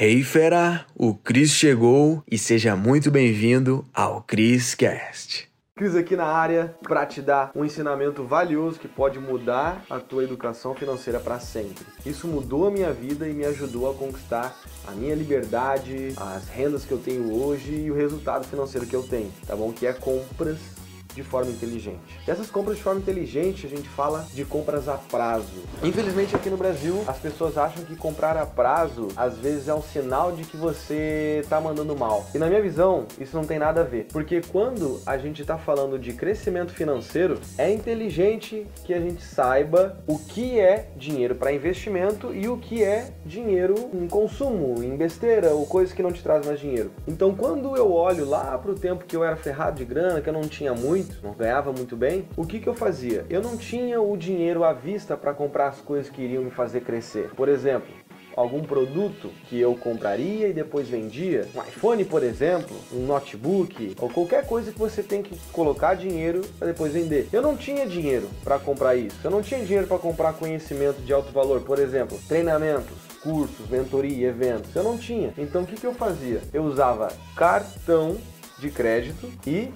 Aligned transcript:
Hey 0.00 0.22
fera, 0.22 0.86
o 0.94 1.12
Cris 1.12 1.50
chegou 1.50 2.22
e 2.30 2.38
seja 2.38 2.76
muito 2.76 3.10
bem-vindo 3.10 3.84
ao 3.92 4.22
Cris 4.22 4.72
Cast. 4.72 5.48
Cris 5.74 5.96
aqui 5.96 6.14
na 6.14 6.24
área 6.24 6.72
para 6.84 7.04
te 7.04 7.20
dar 7.20 7.50
um 7.52 7.64
ensinamento 7.64 8.22
valioso 8.22 8.78
que 8.78 8.86
pode 8.86 9.18
mudar 9.18 9.84
a 9.90 9.98
tua 9.98 10.22
educação 10.22 10.72
financeira 10.72 11.18
para 11.18 11.40
sempre. 11.40 11.84
Isso 12.06 12.28
mudou 12.28 12.68
a 12.68 12.70
minha 12.70 12.92
vida 12.92 13.28
e 13.28 13.32
me 13.32 13.44
ajudou 13.44 13.90
a 13.90 13.94
conquistar 13.94 14.56
a 14.86 14.92
minha 14.92 15.16
liberdade, 15.16 16.14
as 16.16 16.48
rendas 16.48 16.84
que 16.84 16.92
eu 16.92 16.98
tenho 16.98 17.34
hoje 17.34 17.74
e 17.74 17.90
o 17.90 17.94
resultado 17.96 18.46
financeiro 18.46 18.86
que 18.86 18.94
eu 18.94 19.02
tenho, 19.02 19.32
tá 19.48 19.56
bom? 19.56 19.72
Que 19.72 19.84
é 19.84 19.92
compras 19.92 20.77
de 21.14 21.22
forma 21.22 21.50
inteligente. 21.50 22.20
Essas 22.26 22.50
compras 22.50 22.76
de 22.76 22.82
forma 22.82 23.00
inteligente, 23.00 23.66
a 23.66 23.68
gente 23.68 23.88
fala 23.88 24.26
de 24.32 24.44
compras 24.44 24.88
a 24.88 24.94
prazo. 24.94 25.62
Infelizmente 25.82 26.34
aqui 26.36 26.50
no 26.50 26.56
Brasil, 26.56 27.02
as 27.06 27.18
pessoas 27.18 27.56
acham 27.56 27.84
que 27.84 27.96
comprar 27.96 28.36
a 28.36 28.46
prazo 28.46 29.08
às 29.16 29.36
vezes 29.38 29.68
é 29.68 29.74
um 29.74 29.82
sinal 29.82 30.32
de 30.32 30.44
que 30.44 30.56
você 30.56 31.40
está 31.42 31.60
mandando 31.60 31.96
mal. 31.96 32.26
E 32.34 32.38
na 32.38 32.46
minha 32.46 32.62
visão, 32.62 33.06
isso 33.18 33.36
não 33.36 33.44
tem 33.44 33.58
nada 33.58 33.80
a 33.80 33.84
ver, 33.84 34.06
porque 34.12 34.40
quando 34.40 35.00
a 35.06 35.16
gente 35.18 35.42
está 35.42 35.58
falando 35.58 35.98
de 35.98 36.12
crescimento 36.12 36.72
financeiro, 36.72 37.38
é 37.56 37.72
inteligente 37.72 38.66
que 38.84 38.94
a 38.94 39.00
gente 39.00 39.22
saiba 39.22 39.98
o 40.06 40.18
que 40.18 40.58
é 40.58 40.88
dinheiro 40.96 41.34
para 41.34 41.52
investimento 41.52 42.34
e 42.34 42.48
o 42.48 42.56
que 42.56 42.82
é 42.82 43.12
dinheiro 43.24 43.90
em 43.92 44.06
consumo, 44.08 44.82
em 44.82 44.96
besteira 44.96 45.50
ou 45.50 45.66
coisa 45.66 45.94
que 45.94 46.02
não 46.02 46.12
te 46.12 46.22
traz 46.22 46.46
mais 46.46 46.60
dinheiro. 46.60 46.90
Então, 47.06 47.34
quando 47.34 47.76
eu 47.76 47.92
olho 47.92 48.28
lá 48.28 48.56
para 48.58 48.70
o 48.70 48.74
tempo 48.74 49.04
que 49.04 49.16
eu 49.16 49.24
era 49.24 49.36
ferrado 49.36 49.78
de 49.78 49.84
grana, 49.84 50.20
que 50.20 50.28
eu 50.28 50.32
não 50.32 50.42
tinha 50.42 50.74
muito 50.74 51.07
muito, 51.08 51.22
não 51.22 51.32
ganhava 51.32 51.72
muito 51.72 51.96
bem, 51.96 52.28
o 52.36 52.46
que, 52.46 52.60
que 52.60 52.68
eu 52.68 52.74
fazia? 52.74 53.24
Eu 53.30 53.42
não 53.42 53.56
tinha 53.56 54.00
o 54.00 54.16
dinheiro 54.16 54.62
à 54.64 54.72
vista 54.72 55.16
para 55.16 55.32
comprar 55.32 55.68
as 55.68 55.80
coisas 55.80 56.10
que 56.10 56.22
iriam 56.22 56.44
me 56.44 56.50
fazer 56.50 56.82
crescer. 56.82 57.30
Por 57.34 57.48
exemplo, 57.48 57.88
algum 58.36 58.62
produto 58.62 59.30
que 59.48 59.58
eu 59.58 59.74
compraria 59.74 60.48
e 60.48 60.52
depois 60.52 60.88
vendia, 60.88 61.48
um 61.54 61.62
iPhone, 61.62 62.04
por 62.04 62.22
exemplo, 62.22 62.76
um 62.92 63.04
notebook 63.06 63.96
ou 64.00 64.08
qualquer 64.08 64.46
coisa 64.46 64.70
que 64.70 64.78
você 64.78 65.02
tem 65.02 65.22
que 65.22 65.36
colocar 65.52 65.94
dinheiro 65.94 66.42
para 66.58 66.68
depois 66.68 66.92
vender. 66.92 67.28
Eu 67.32 67.42
não 67.42 67.56
tinha 67.56 67.86
dinheiro 67.86 68.28
para 68.44 68.58
comprar 68.58 68.94
isso. 68.94 69.16
Eu 69.24 69.30
não 69.30 69.42
tinha 69.42 69.64
dinheiro 69.64 69.86
para 69.86 69.98
comprar 69.98 70.34
conhecimento 70.34 71.00
de 71.02 71.12
alto 71.12 71.32
valor, 71.32 71.62
por 71.62 71.78
exemplo, 71.78 72.18
treinamentos, 72.28 72.96
cursos, 73.22 73.68
mentoria, 73.68 74.28
eventos. 74.28 74.74
Eu 74.74 74.84
não 74.84 74.96
tinha. 74.96 75.32
Então 75.36 75.62
o 75.62 75.66
que, 75.66 75.74
que 75.74 75.86
eu 75.86 75.94
fazia? 75.94 76.40
Eu 76.52 76.62
usava 76.62 77.08
cartão 77.34 78.16
de 78.58 78.70
crédito 78.70 79.30
e 79.46 79.72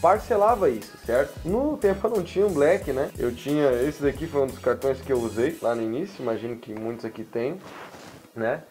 parcelava 0.00 0.68
isso, 0.68 0.96
certo? 1.04 1.34
No 1.44 1.76
tempo 1.76 2.06
eu 2.06 2.10
não 2.10 2.22
tinha 2.22 2.46
um 2.46 2.52
Black, 2.52 2.92
né? 2.92 3.10
Eu 3.18 3.34
tinha, 3.34 3.70
esse 3.72 4.02
daqui 4.02 4.26
foi 4.26 4.42
um 4.42 4.46
dos 4.46 4.58
cartões 4.58 5.00
que 5.00 5.12
eu 5.12 5.18
usei 5.18 5.56
lá 5.60 5.74
no 5.74 5.82
início, 5.82 6.22
imagino 6.22 6.56
que 6.56 6.72
muitos 6.72 7.04
aqui 7.04 7.22
têm, 7.22 7.60
né? 8.34 8.62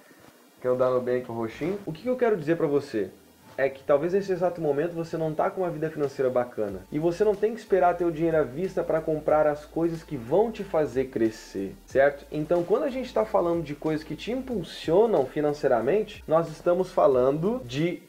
Que 0.59 0.67
é 0.67 0.71
o 0.71 0.75
da 0.75 0.89
Nubank, 0.89 1.25
roxinho. 1.27 1.79
O 1.85 1.93
que, 1.93 2.07
eu 2.07 2.17
quero 2.17 2.35
dizer 2.35 2.57
para 2.57 2.67
você? 2.67 3.09
é 3.57 3.67
que 3.67 3.83
talvez 3.83 4.13
nesse 4.13 4.31
exato 4.31 4.61
momento 4.61 4.93
você 4.93 5.17
não 5.17 5.31
está 5.31 5.49
com 5.49 5.61
uma 5.61 5.69
vida 5.69 5.89
financeira 5.89 6.31
bacana 6.31 6.79
e 6.89 6.97
você 6.97 7.25
não 7.25 7.35
tem 7.35 7.53
que 7.53 7.59
esperar 7.59 7.97
ter 7.97 8.05
o 8.05 8.11
dinheiro 8.11 8.37
à 8.37 8.41
vista 8.41 8.81
para 8.81 9.01
comprar 9.01 9.45
as 9.45 9.65
coisas 9.65 10.01
que 10.01 10.15
vão 10.15 10.49
te 10.49 10.63
fazer 10.63 11.09
crescer, 11.09 11.75
certo? 11.85 12.25
Então, 12.31 12.63
quando 12.63 12.83
a 12.83 12.89
gente 12.89 13.07
está 13.07 13.25
falando 13.25 13.61
de 13.61 13.75
coisas 13.75 14.01
que 14.01 14.15
te 14.15 14.31
impulsionam 14.31 15.25
financeiramente, 15.25 16.23
nós 16.25 16.47
estamos 16.47 16.93
falando 16.93 17.61
de 17.65 18.01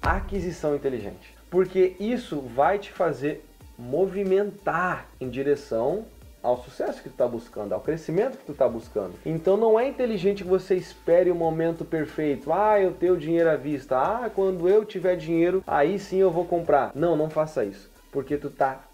aquisição 0.00 0.76
inteligente 0.76 1.35
porque 1.50 1.94
isso 1.98 2.40
vai 2.40 2.78
te 2.78 2.92
fazer 2.92 3.44
movimentar 3.78 5.06
em 5.20 5.28
direção 5.28 6.06
ao 6.42 6.62
sucesso 6.62 7.02
que 7.02 7.08
tu 7.08 7.12
está 7.12 7.26
buscando, 7.26 7.72
ao 7.72 7.80
crescimento 7.80 8.38
que 8.38 8.44
tu 8.44 8.52
está 8.52 8.68
buscando. 8.68 9.14
Então 9.24 9.56
não 9.56 9.78
é 9.78 9.88
inteligente 9.88 10.44
que 10.44 10.48
você 10.48 10.76
espere 10.76 11.30
o 11.30 11.34
momento 11.34 11.84
perfeito. 11.84 12.52
Ah, 12.52 12.80
eu 12.80 12.92
tenho 12.92 13.16
dinheiro 13.16 13.50
à 13.50 13.56
vista. 13.56 13.98
Ah, 13.98 14.30
quando 14.32 14.68
eu 14.68 14.84
tiver 14.84 15.16
dinheiro, 15.16 15.62
aí 15.66 15.98
sim 15.98 16.18
eu 16.18 16.30
vou 16.30 16.44
comprar. 16.44 16.92
Não, 16.94 17.16
não 17.16 17.28
faça 17.28 17.64
isso, 17.64 17.90
porque 18.12 18.36
tu 18.36 18.46
está 18.46 18.84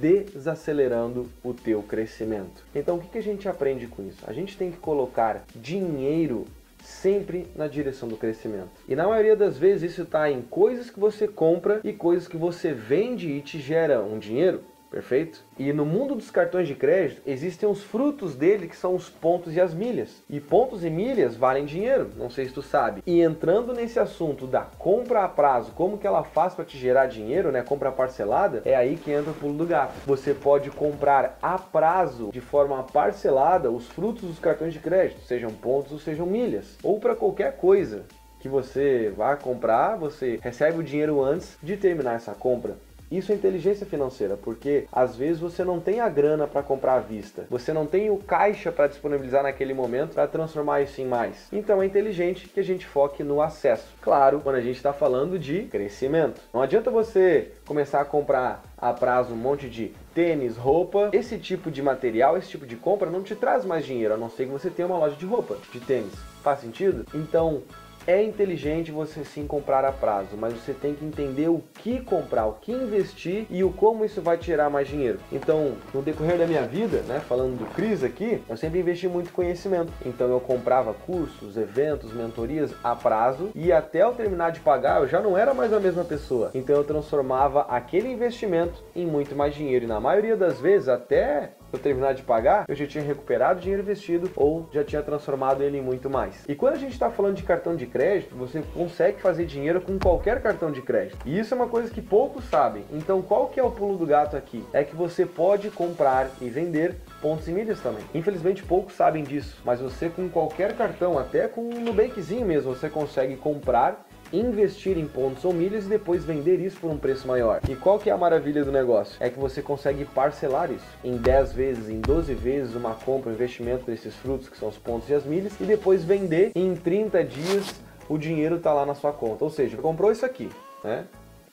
desacelerando 0.00 1.28
o 1.42 1.54
teu 1.54 1.82
crescimento. 1.82 2.64
Então 2.74 2.96
o 2.96 3.00
que, 3.00 3.08
que 3.08 3.18
a 3.18 3.22
gente 3.22 3.48
aprende 3.48 3.86
com 3.86 4.02
isso? 4.02 4.18
A 4.26 4.32
gente 4.32 4.56
tem 4.56 4.70
que 4.70 4.78
colocar 4.78 5.44
dinheiro 5.54 6.46
sempre 6.82 7.46
na 7.54 7.68
direção 7.68 8.08
do 8.08 8.16
crescimento. 8.16 8.70
E 8.88 8.94
na 8.94 9.06
maioria 9.06 9.36
das 9.36 9.56
vezes 9.56 9.92
isso 9.92 10.02
está 10.02 10.30
em 10.30 10.42
coisas 10.42 10.90
que 10.90 11.00
você 11.00 11.26
compra 11.26 11.80
e 11.84 11.92
coisas 11.92 12.28
que 12.28 12.36
você 12.36 12.72
vende 12.72 13.30
e 13.30 13.40
te 13.40 13.58
gera 13.58 14.02
um 14.02 14.18
dinheiro 14.18 14.62
Perfeito? 14.92 15.42
E 15.58 15.72
no 15.72 15.86
mundo 15.86 16.14
dos 16.14 16.30
cartões 16.30 16.68
de 16.68 16.74
crédito, 16.74 17.22
existem 17.26 17.66
os 17.66 17.82
frutos 17.82 18.34
dele 18.34 18.68
que 18.68 18.76
são 18.76 18.94
os 18.94 19.08
pontos 19.08 19.56
e 19.56 19.60
as 19.60 19.72
milhas. 19.72 20.22
E 20.28 20.38
pontos 20.38 20.84
e 20.84 20.90
milhas 20.90 21.34
valem 21.34 21.64
dinheiro, 21.64 22.10
não 22.14 22.28
sei 22.28 22.44
se 22.44 22.52
tu 22.52 22.60
sabe. 22.60 23.02
E 23.06 23.22
entrando 23.22 23.72
nesse 23.72 23.98
assunto 23.98 24.46
da 24.46 24.60
compra 24.60 25.24
a 25.24 25.28
prazo, 25.28 25.72
como 25.72 25.96
que 25.96 26.06
ela 26.06 26.22
faz 26.22 26.52
para 26.52 26.66
te 26.66 26.76
gerar 26.76 27.06
dinheiro, 27.06 27.50
né? 27.50 27.62
Compra 27.62 27.90
parcelada, 27.90 28.60
é 28.66 28.74
aí 28.74 28.96
que 28.98 29.10
entra 29.10 29.30
o 29.30 29.34
pulo 29.34 29.54
do 29.54 29.66
gato. 29.66 29.94
Você 30.04 30.34
pode 30.34 30.70
comprar 30.70 31.38
a 31.40 31.58
prazo, 31.58 32.30
de 32.30 32.40
forma 32.42 32.82
parcelada, 32.82 33.70
os 33.70 33.88
frutos 33.88 34.28
dos 34.28 34.38
cartões 34.38 34.74
de 34.74 34.78
crédito, 34.78 35.22
sejam 35.22 35.50
pontos 35.50 35.92
ou 35.92 35.98
sejam 35.98 36.26
milhas, 36.26 36.76
ou 36.82 37.00
para 37.00 37.16
qualquer 37.16 37.56
coisa 37.56 38.04
que 38.40 38.48
você 38.48 39.10
vá 39.16 39.36
comprar, 39.36 39.96
você 39.96 40.38
recebe 40.42 40.80
o 40.80 40.82
dinheiro 40.82 41.22
antes 41.22 41.56
de 41.62 41.76
terminar 41.76 42.16
essa 42.16 42.34
compra. 42.34 42.76
Isso 43.12 43.30
é 43.30 43.34
inteligência 43.34 43.84
financeira, 43.84 44.38
porque 44.38 44.86
às 44.90 45.14
vezes 45.14 45.38
você 45.38 45.62
não 45.62 45.78
tem 45.78 46.00
a 46.00 46.08
grana 46.08 46.46
para 46.46 46.62
comprar 46.62 46.94
à 46.94 47.00
vista, 47.00 47.44
você 47.50 47.70
não 47.70 47.84
tem 47.84 48.08
o 48.08 48.16
caixa 48.16 48.72
para 48.72 48.86
disponibilizar 48.86 49.42
naquele 49.42 49.74
momento 49.74 50.14
para 50.14 50.26
transformar 50.26 50.80
isso 50.80 50.98
em 50.98 51.06
mais. 51.06 51.46
Então 51.52 51.82
é 51.82 51.86
inteligente 51.86 52.48
que 52.48 52.58
a 52.58 52.64
gente 52.64 52.86
foque 52.86 53.22
no 53.22 53.42
acesso. 53.42 53.86
Claro, 54.00 54.40
quando 54.40 54.56
a 54.56 54.62
gente 54.62 54.76
está 54.76 54.94
falando 54.94 55.38
de 55.38 55.64
crescimento. 55.64 56.40
Não 56.54 56.62
adianta 56.62 56.90
você 56.90 57.52
começar 57.66 58.00
a 58.00 58.04
comprar 58.06 58.62
a 58.78 58.94
prazo 58.94 59.34
um 59.34 59.36
monte 59.36 59.68
de 59.68 59.92
tênis, 60.14 60.56
roupa, 60.56 61.10
esse 61.12 61.36
tipo 61.36 61.70
de 61.70 61.82
material, 61.82 62.38
esse 62.38 62.48
tipo 62.48 62.66
de 62.66 62.76
compra 62.76 63.10
não 63.10 63.22
te 63.22 63.36
traz 63.36 63.64
mais 63.64 63.84
dinheiro, 63.84 64.14
a 64.14 64.16
não 64.16 64.30
ser 64.30 64.46
que 64.46 64.52
você 64.52 64.70
tenha 64.70 64.88
uma 64.88 64.98
loja 64.98 65.16
de 65.16 65.26
roupa, 65.26 65.58
de 65.70 65.80
tênis. 65.80 66.14
Faz 66.42 66.60
sentido? 66.60 67.04
Então, 67.14 67.62
é 68.06 68.22
inteligente 68.22 68.90
você 68.90 69.24
sim 69.24 69.46
comprar 69.46 69.84
a 69.84 69.92
prazo, 69.92 70.36
mas 70.36 70.54
você 70.54 70.72
tem 70.72 70.94
que 70.94 71.04
entender 71.04 71.48
o 71.48 71.62
que 71.74 72.00
comprar, 72.00 72.46
o 72.46 72.54
que 72.54 72.72
investir 72.72 73.46
e 73.50 73.62
o 73.62 73.72
como 73.72 74.04
isso 74.04 74.20
vai 74.20 74.36
tirar 74.36 74.70
mais 74.70 74.88
dinheiro. 74.88 75.18
Então, 75.30 75.72
no 75.92 76.02
decorrer 76.02 76.38
da 76.38 76.46
minha 76.46 76.66
vida, 76.66 77.02
né, 77.02 77.20
falando 77.20 77.58
do 77.58 77.66
Cris 77.74 78.02
aqui, 78.02 78.42
eu 78.48 78.56
sempre 78.56 78.80
investi 78.80 79.08
muito 79.08 79.32
conhecimento. 79.32 79.92
Então 80.04 80.28
eu 80.28 80.40
comprava 80.40 80.94
cursos, 80.94 81.56
eventos, 81.56 82.12
mentorias 82.12 82.74
a 82.82 82.94
prazo 82.94 83.50
e 83.54 83.72
até 83.72 84.02
eu 84.02 84.12
terminar 84.12 84.52
de 84.52 84.60
pagar, 84.60 85.00
eu 85.00 85.08
já 85.08 85.20
não 85.20 85.36
era 85.36 85.54
mais 85.54 85.72
a 85.72 85.80
mesma 85.80 86.04
pessoa. 86.04 86.50
Então 86.54 86.76
eu 86.76 86.84
transformava 86.84 87.62
aquele 87.62 88.08
investimento 88.08 88.82
em 88.94 89.06
muito 89.06 89.34
mais 89.34 89.54
dinheiro 89.54 89.84
e 89.84 89.88
na 89.88 90.00
maioria 90.00 90.36
das 90.36 90.60
vezes 90.60 90.88
até 90.88 91.52
eu 91.72 91.80
terminar 91.80 92.14
de 92.14 92.22
pagar, 92.22 92.64
eu 92.68 92.74
já 92.74 92.86
tinha 92.86 93.02
recuperado 93.02 93.58
o 93.58 93.62
dinheiro 93.62 93.82
investido 93.82 94.30
ou 94.36 94.68
já 94.72 94.84
tinha 94.84 95.02
transformado 95.02 95.62
ele 95.62 95.78
em 95.78 95.82
muito 95.82 96.08
mais. 96.10 96.44
E 96.48 96.54
quando 96.54 96.74
a 96.74 96.78
gente 96.78 96.92
está 96.92 97.10
falando 97.10 97.36
de 97.36 97.42
cartão 97.42 97.74
de 97.74 97.86
crédito, 97.86 98.34
você 98.34 98.62
consegue 98.74 99.20
fazer 99.20 99.46
dinheiro 99.46 99.80
com 99.80 99.98
qualquer 99.98 100.40
cartão 100.42 100.70
de 100.70 100.82
crédito. 100.82 101.18
E 101.24 101.38
isso 101.38 101.54
é 101.54 101.56
uma 101.56 101.68
coisa 101.68 101.90
que 101.90 102.02
poucos 102.02 102.44
sabem. 102.44 102.84
Então, 102.92 103.22
qual 103.22 103.48
que 103.48 103.58
é 103.58 103.62
o 103.62 103.70
pulo 103.70 103.96
do 103.96 104.06
gato 104.06 104.36
aqui? 104.36 104.64
É 104.72 104.84
que 104.84 104.94
você 104.94 105.24
pode 105.24 105.70
comprar 105.70 106.30
e 106.40 106.48
vender 106.48 106.96
pontos 107.20 107.48
e 107.48 107.52
milhas 107.52 107.80
também. 107.80 108.04
Infelizmente 108.14 108.62
poucos 108.62 108.94
sabem 108.94 109.22
disso, 109.24 109.60
mas 109.64 109.80
você 109.80 110.08
com 110.08 110.28
qualquer 110.28 110.76
cartão, 110.76 111.18
até 111.18 111.48
com 111.48 111.62
um 111.62 111.80
Nubankzinho 111.80 112.46
mesmo, 112.46 112.74
você 112.74 112.88
consegue 112.88 113.36
comprar 113.36 114.06
investir 114.32 114.96
em 114.96 115.06
pontos 115.06 115.44
ou 115.44 115.52
milhas 115.52 115.86
e 115.86 115.88
depois 115.88 116.24
vender 116.24 116.60
isso 116.60 116.80
por 116.80 116.90
um 116.90 116.98
preço 116.98 117.26
maior. 117.26 117.60
E 117.68 117.76
qual 117.76 117.98
que 117.98 118.08
é 118.08 118.12
a 118.12 118.16
maravilha 118.18 118.64
do 118.64 118.72
negócio? 118.72 119.16
É 119.20 119.28
que 119.28 119.38
você 119.38 119.60
consegue 119.60 120.04
parcelar 120.04 120.70
isso 120.70 120.86
em 121.04 121.16
10 121.16 121.52
vezes, 121.52 121.88
em 121.88 122.00
12 122.00 122.34
vezes 122.34 122.74
uma 122.74 122.94
compra, 122.94 123.30
um 123.30 123.34
investimento 123.34 123.86
desses 123.86 124.14
frutos 124.14 124.48
que 124.48 124.56
são 124.56 124.68
os 124.68 124.78
pontos 124.78 125.08
e 125.08 125.14
as 125.14 125.24
milhas 125.24 125.52
e 125.60 125.64
depois 125.64 126.04
vender 126.04 126.52
em 126.54 126.74
30 126.74 127.24
dias 127.24 127.74
o 128.08 128.18
dinheiro 128.18 128.56
está 128.56 128.72
lá 128.72 128.84
na 128.84 128.94
sua 128.94 129.12
conta. 129.12 129.44
Ou 129.44 129.50
seja, 129.50 129.76
comprou 129.76 130.10
isso 130.10 130.24
aqui, 130.24 130.48
né? 130.82 131.06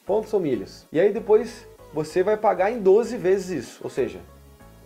Pontos 0.05 0.33
ou 0.33 0.39
milhas. 0.39 0.87
E 0.91 0.99
aí 0.99 1.11
depois 1.11 1.67
você 1.93 2.23
vai 2.23 2.37
pagar 2.37 2.71
em 2.71 2.79
12 2.79 3.17
vezes 3.17 3.65
isso, 3.65 3.81
ou 3.83 3.89
seja, 3.89 4.19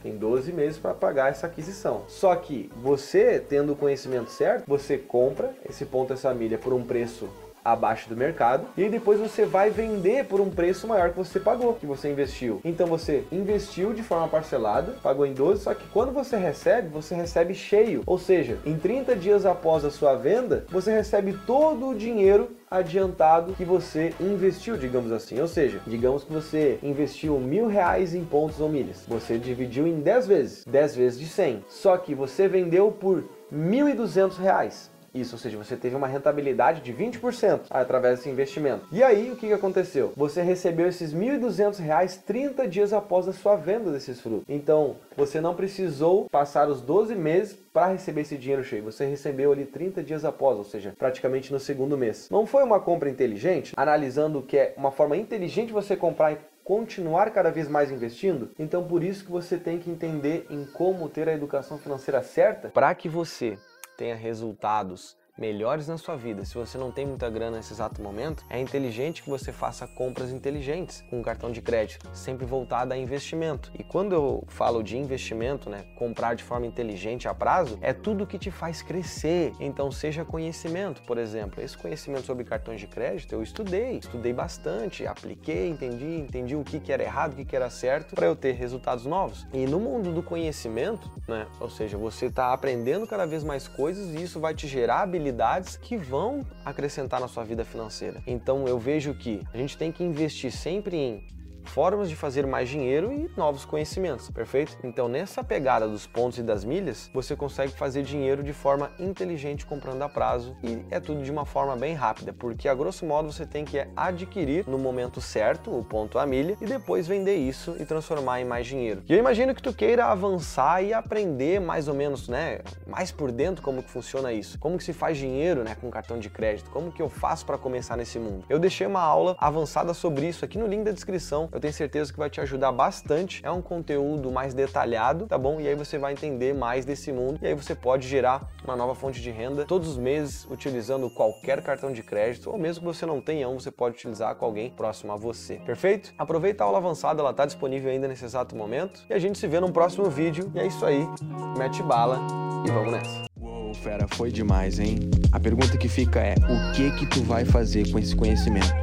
tem 0.03 0.17
12 0.17 0.51
meses 0.51 0.77
para 0.77 0.93
pagar 0.93 1.31
essa 1.31 1.47
aquisição. 1.47 2.03
Só 2.07 2.35
que 2.35 2.69
você, 2.81 3.39
tendo 3.39 3.71
o 3.71 3.75
conhecimento 3.75 4.29
certo, 4.29 4.65
você 4.67 4.97
compra 4.97 5.53
esse 5.67 5.85
ponto, 5.85 6.11
essa 6.11 6.33
milha 6.33 6.57
por 6.57 6.73
um 6.73 6.83
preço 6.83 7.29
abaixo 7.63 8.09
do 8.09 8.15
mercado 8.15 8.67
e 8.77 8.89
depois 8.89 9.19
você 9.19 9.45
vai 9.45 9.69
vender 9.69 10.25
por 10.25 10.41
um 10.41 10.49
preço 10.49 10.87
maior 10.87 11.11
que 11.11 11.17
você 11.17 11.39
pagou, 11.39 11.73
que 11.75 11.85
você 11.85 12.11
investiu. 12.11 12.61
Então 12.63 12.87
você 12.87 13.23
investiu 13.31 13.93
de 13.93 14.03
forma 14.03 14.27
parcelada, 14.27 14.95
pagou 15.01 15.25
em 15.25 15.33
12, 15.33 15.63
só 15.63 15.73
que 15.73 15.87
quando 15.87 16.11
você 16.11 16.37
recebe, 16.37 16.89
você 16.89 17.15
recebe 17.15 17.53
cheio. 17.53 18.03
Ou 18.05 18.17
seja, 18.17 18.57
em 18.65 18.77
30 18.77 19.15
dias 19.15 19.45
após 19.45 19.85
a 19.85 19.91
sua 19.91 20.15
venda, 20.15 20.65
você 20.69 20.91
recebe 20.91 21.37
todo 21.45 21.89
o 21.89 21.95
dinheiro 21.95 22.51
adiantado 22.69 23.53
que 23.53 23.63
você 23.63 24.13
investiu, 24.19 24.75
digamos 24.77 25.11
assim. 25.11 25.39
Ou 25.39 25.47
seja, 25.47 25.79
digamos 25.85 26.23
que 26.23 26.33
você 26.33 26.79
investiu 26.81 27.39
mil 27.39 27.67
reais 27.67 28.15
em 28.15 28.25
pontos 28.25 28.59
ou 28.59 28.67
milhas. 28.67 29.05
Você 29.07 29.37
dividiu 29.37 29.85
em 29.85 29.99
10 29.99 30.27
vezes, 30.27 30.65
10 30.65 30.95
vezes 30.95 31.19
de 31.19 31.27
100. 31.27 31.65
Só 31.69 31.95
que 31.97 32.15
você 32.15 32.47
vendeu 32.47 32.91
por 32.91 33.23
1.200 33.53 34.37
reais. 34.37 34.92
Isso, 35.13 35.35
ou 35.35 35.39
seja, 35.39 35.57
você 35.57 35.75
teve 35.75 35.95
uma 35.95 36.07
rentabilidade 36.07 36.81
de 36.81 36.93
20% 36.93 37.61
através 37.69 38.17
desse 38.17 38.29
investimento. 38.29 38.85
E 38.91 39.03
aí, 39.03 39.31
o 39.31 39.35
que, 39.35 39.53
aconteceu? 39.53 40.11
Você 40.15 40.41
recebeu 40.41 40.87
esses 40.87 41.13
R$ 41.13 41.37
1.200 41.37 42.19
30 42.25 42.67
dias 42.67 42.93
após 42.93 43.27
a 43.27 43.33
sua 43.33 43.55
venda 43.55 43.91
desses 43.91 44.19
frutos. 44.19 44.45
Então, 44.49 44.95
você 45.15 45.39
não 45.39 45.53
precisou 45.53 46.27
passar 46.29 46.67
os 46.67 46.81
12 46.81 47.15
meses 47.15 47.57
para 47.71 47.91
receber 47.91 48.21
esse 48.21 48.37
dinheiro 48.37 48.63
cheio. 48.63 48.83
Você 48.83 49.05
recebeu 49.05 49.51
ali 49.51 49.65
30 49.65 50.01
dias 50.03 50.25
após, 50.25 50.57
ou 50.57 50.63
seja, 50.63 50.93
praticamente 50.97 51.51
no 51.51 51.59
segundo 51.59 51.97
mês. 51.97 52.27
Não 52.29 52.45
foi 52.45 52.63
uma 52.63 52.79
compra 52.79 53.09
inteligente? 53.09 53.73
Analisando 53.75 54.41
que 54.41 54.57
é 54.57 54.73
uma 54.77 54.91
forma 54.91 55.17
inteligente 55.17 55.71
você 55.71 55.95
comprar 55.95 56.37
continuar 56.63 57.29
cada 57.31 57.51
vez 57.51 57.67
mais 57.67 57.91
investindo? 57.91 58.51
Então 58.57 58.85
por 58.85 59.03
isso 59.03 59.25
que 59.25 59.31
você 59.31 59.57
tem 59.57 59.79
que 59.79 59.89
entender 59.89 60.45
em 60.49 60.65
como 60.65 61.09
ter 61.09 61.27
a 61.27 61.33
educação 61.33 61.77
financeira 61.77 62.23
certa 62.23 62.69
para 62.69 62.93
que 62.95 63.09
você 63.09 63.57
tenha 63.97 64.15
resultados 64.15 65.17
melhores 65.37 65.87
na 65.87 65.97
sua 65.97 66.15
vida, 66.15 66.45
se 66.45 66.53
você 66.53 66.77
não 66.77 66.91
tem 66.91 67.05
muita 67.05 67.29
grana 67.29 67.57
nesse 67.57 67.73
exato 67.73 68.01
momento, 68.01 68.43
é 68.49 68.59
inteligente 68.59 69.23
que 69.23 69.29
você 69.29 69.51
faça 69.51 69.87
compras 69.87 70.31
inteligentes 70.31 71.03
com 71.09 71.19
um 71.19 71.23
cartão 71.23 71.51
de 71.51 71.61
crédito, 71.61 72.07
sempre 72.13 72.45
voltada 72.45 72.93
a 72.93 72.97
investimento. 72.97 73.71
E 73.77 73.83
quando 73.83 74.13
eu 74.13 74.43
falo 74.47 74.83
de 74.83 74.97
investimento, 74.97 75.69
né, 75.69 75.85
comprar 75.97 76.35
de 76.35 76.43
forma 76.43 76.67
inteligente 76.67 77.27
a 77.27 77.33
prazo, 77.33 77.79
é 77.81 77.93
tudo 77.93 78.27
que 78.27 78.37
te 78.37 78.51
faz 78.51 78.81
crescer. 78.81 79.53
Então 79.59 79.91
seja 79.91 80.23
conhecimento, 80.23 81.01
por 81.03 81.17
exemplo, 81.17 81.61
esse 81.61 81.77
conhecimento 81.77 82.25
sobre 82.25 82.43
cartões 82.43 82.79
de 82.79 82.87
crédito 82.87 83.33
eu 83.33 83.41
estudei, 83.41 83.97
estudei 83.97 84.33
bastante, 84.33 85.07
apliquei, 85.07 85.69
entendi, 85.69 86.19
entendi 86.19 86.55
o 86.55 86.63
que, 86.63 86.79
que 86.79 86.91
era 86.91 87.03
errado, 87.03 87.33
o 87.33 87.35
que, 87.35 87.45
que 87.45 87.55
era 87.55 87.69
certo 87.69 88.15
para 88.15 88.27
eu 88.27 88.35
ter 88.35 88.53
resultados 88.53 89.05
novos. 89.05 89.47
E 89.51 89.65
no 89.65 89.79
mundo 89.79 90.11
do 90.11 90.21
conhecimento, 90.21 91.09
né, 91.27 91.47
ou 91.59 91.69
seja, 91.69 91.97
você 91.97 92.27
está 92.27 92.53
aprendendo 92.53 93.07
cada 93.07 93.25
vez 93.25 93.43
mais 93.43 93.67
coisas 93.67 94.13
e 94.13 94.23
isso 94.23 94.39
vai 94.39 94.53
te 94.53 94.67
gerar 94.67 95.01
habilidades 95.01 95.32
habilidades 95.33 95.75
que 95.75 95.97
vão 95.97 96.45
acrescentar 96.63 97.19
na 97.19 97.27
sua 97.27 97.43
vida 97.43 97.65
financeira. 97.65 98.21
Então 98.25 98.67
eu 98.67 98.77
vejo 98.77 99.13
que 99.13 99.41
a 99.53 99.57
gente 99.57 99.77
tem 99.77 99.91
que 99.91 100.03
investir 100.03 100.51
sempre 100.51 100.95
em 100.95 101.27
formas 101.65 102.09
de 102.09 102.15
fazer 102.15 102.45
mais 102.45 102.69
dinheiro 102.69 103.11
e 103.11 103.29
novos 103.35 103.65
conhecimentos, 103.65 104.29
perfeito? 104.29 104.77
Então, 104.83 105.07
nessa 105.07 105.43
pegada 105.43 105.87
dos 105.87 106.05
pontos 106.05 106.39
e 106.39 106.43
das 106.43 106.63
milhas, 106.63 107.09
você 107.13 107.35
consegue 107.35 107.73
fazer 107.73 108.03
dinheiro 108.03 108.43
de 108.43 108.53
forma 108.53 108.91
inteligente 108.99 109.65
comprando 109.65 110.01
a 110.01 110.09
prazo 110.09 110.55
e 110.63 110.85
é 110.91 110.99
tudo 110.99 111.23
de 111.23 111.31
uma 111.31 111.45
forma 111.45 111.75
bem 111.75 111.93
rápida, 111.93 112.33
porque 112.33 112.67
a 112.67 112.75
grosso 112.75 113.05
modo 113.05 113.31
você 113.31 113.45
tem 113.45 113.65
que 113.65 113.85
adquirir 113.95 114.67
no 114.67 114.77
momento 114.77 115.19
certo 115.21 115.75
o 115.77 115.83
ponto 115.83 116.19
a 116.19 116.25
milha 116.25 116.57
e 116.61 116.65
depois 116.65 117.07
vender 117.07 117.35
isso 117.35 117.75
e 117.79 117.85
transformar 117.85 118.41
em 118.41 118.45
mais 118.45 118.67
dinheiro. 118.67 119.03
E 119.07 119.13
eu 119.13 119.19
imagino 119.19 119.55
que 119.55 119.61
tu 119.61 119.73
queira 119.73 120.05
avançar 120.05 120.83
e 120.83 120.93
aprender 120.93 121.59
mais 121.59 121.87
ou 121.87 121.93
menos, 121.93 122.27
né, 122.27 122.59
mais 122.85 123.11
por 123.11 123.31
dentro 123.31 123.63
como 123.63 123.81
que 123.81 123.89
funciona 123.89 124.31
isso. 124.31 124.59
Como 124.59 124.77
que 124.77 124.83
se 124.83 124.93
faz 124.93 125.17
dinheiro, 125.17 125.63
né, 125.63 125.75
com 125.79 125.89
cartão 125.89 126.19
de 126.19 126.29
crédito? 126.29 126.69
Como 126.69 126.91
que 126.91 127.01
eu 127.01 127.09
faço 127.09 127.45
para 127.45 127.57
começar 127.57 127.97
nesse 127.97 128.19
mundo? 128.19 128.45
Eu 128.49 128.59
deixei 128.59 128.85
uma 128.87 129.01
aula 129.01 129.35
avançada 129.39 129.93
sobre 129.93 130.27
isso 130.27 130.45
aqui 130.45 130.57
no 130.57 130.67
link 130.67 130.83
da 130.83 130.91
descrição 130.91 131.49
eu 131.53 131.59
tenho 131.59 131.73
certeza 131.73 132.11
que 132.11 132.17
vai 132.17 132.29
te 132.29 132.41
ajudar 132.41 132.71
bastante. 132.71 133.41
É 133.45 133.51
um 133.51 133.61
conteúdo 133.61 134.31
mais 134.31 134.53
detalhado, 134.53 135.27
tá 135.27 135.37
bom? 135.37 135.61
E 135.61 135.67
aí 135.67 135.75
você 135.75 135.99
vai 135.99 136.13
entender 136.13 136.53
mais 136.53 136.83
desse 136.83 137.11
mundo 137.11 137.39
e 137.41 137.47
aí 137.47 137.53
você 137.53 137.75
pode 137.75 138.07
gerar 138.07 138.49
uma 138.63 138.75
nova 138.75 138.95
fonte 138.95 139.21
de 139.21 139.29
renda 139.29 139.63
todos 139.65 139.87
os 139.87 139.97
meses 139.97 140.47
utilizando 140.49 141.09
qualquer 141.11 141.61
cartão 141.61 141.93
de 141.93 142.01
crédito 142.01 142.49
ou 142.49 142.57
mesmo 142.57 142.81
que 142.81 142.97
você 142.97 143.05
não 143.05 143.21
tenha 143.21 143.47
um, 143.47 143.59
você 143.59 143.69
pode 143.69 143.95
utilizar 143.95 144.35
com 144.35 144.45
alguém 144.45 144.71
próximo 144.71 145.13
a 145.13 145.15
você. 145.15 145.55
Perfeito? 145.57 146.11
Aproveita 146.17 146.63
a 146.63 146.67
aula 146.67 146.79
avançada, 146.79 147.21
ela 147.21 147.29
está 147.29 147.45
disponível 147.45 147.91
ainda 147.91 148.07
nesse 148.07 148.25
exato 148.25 148.55
momento 148.55 149.01
e 149.07 149.13
a 149.13 149.19
gente 149.19 149.37
se 149.37 149.47
vê 149.47 149.59
num 149.59 149.71
próximo 149.71 150.09
vídeo. 150.09 150.51
E 150.55 150.59
é 150.59 150.65
isso 150.65 150.83
aí. 150.83 151.07
Mete 151.55 151.83
bala 151.83 152.19
e 152.65 152.71
vamos 152.71 152.91
nessa. 152.91 153.25
Uou, 153.39 153.73
fera, 153.75 154.07
foi 154.07 154.31
demais, 154.31 154.79
hein? 154.79 154.97
A 155.31 155.39
pergunta 155.39 155.77
que 155.77 155.87
fica 155.87 156.19
é: 156.19 156.33
o 156.33 156.73
que 156.73 156.91
que 156.97 157.05
tu 157.05 157.21
vai 157.23 157.45
fazer 157.45 157.91
com 157.91 157.99
esse 157.99 158.15
conhecimento? 158.15 158.82